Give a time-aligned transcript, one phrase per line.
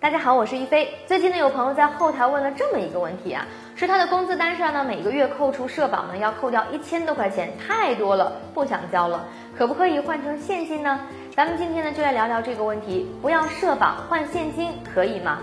[0.00, 0.88] 大家好，我是一飞。
[1.06, 9.22] 最近呢，有朋友在后台问了这么一个问题啊，说他的工资单上呢，每个月扣除社保呢，要扣掉一千多块钱，太多了，不想交了，
[9.54, 10.98] 可不可以换成现金呢？
[11.36, 15.40] 咱们今天呢，就来聊聊这个问题，不要社保换现金可以吗？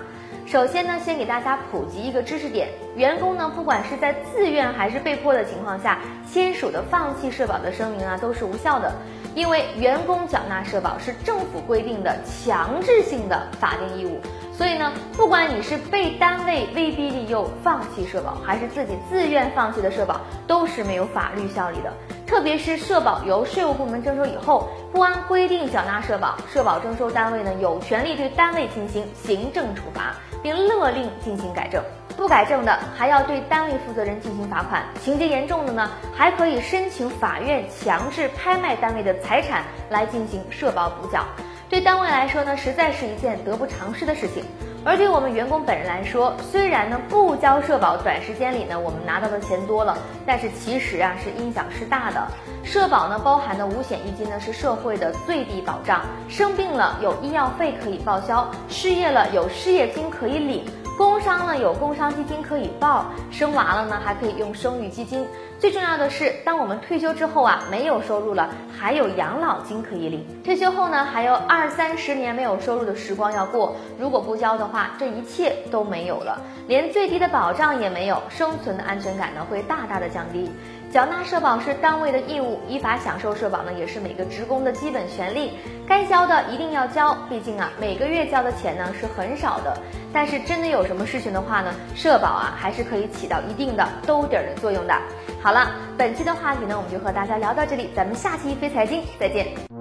[0.48, 8.90] 首先呢，先给大家普及一个知识点，员工呢，不管是在自愿还是被迫的情况下签署的放弃社保的声明啊，都是无效的。
[9.36, 14.22] 因为员工缴纳社保是政府规定的强制性的法定义务，
[14.54, 21.94] 所以呢，不管你是被单位威逼利诱放弃社保，还是自己自愿放弃的社保，都是没有法律效力的。
[22.28, 30.14] 特别是社保由税务部门征收以后，不按规定缴纳社保，社保征收单位呢有权利对单位进行行政处罚，
[30.44, 31.82] 并勒令进行改正。
[32.18, 41.24] 不改正的，还要对单位负责人进行罚款；情节严重的呢，还可以申请法院强制拍卖单位的财产来进行社保补缴。
[41.70, 44.44] 对单位来说呢，实在是一件得不偿失的事情。
[44.88, 52.26] 而对我们员工本人来说，虽然呢不交社保，短时间里呢我们拿到的钱多了，但是其实啊是影响是大的。
[52.64, 60.64] 社保呢包含的五险一金呢是社会的最低保障，生病了有医药费可以报销，失业了有失业金可以领。
[60.98, 65.24] 工伤呢有工伤基金可以报，生娃了呢还可以用生育基金。
[65.60, 70.26] 最重要的是，当我们退休之后啊，没有收入了，还有养老金可以领。
[70.44, 80.50] 退休后呢，还有二三十年没有收入的时光要过，如果不交的话，这一切都没有了，连最低的保障也没有，生存的安全感呢会大大的降低。
[80.98, 85.52] 缴纳社保是单位的义务，依法享受社保呢也是每个职工的基本权利，
[85.88, 89.78] 该交的一定要交，毕竟啊每个月交的钱呢是很少的。
[90.12, 94.96] 但是真的有什么事情的话呢，社保啊还是可以起到一定的兜底儿的作用的。
[95.40, 99.77] 好了，本期的话题呢我们就和大家聊到这里，咱们下期非财经再见。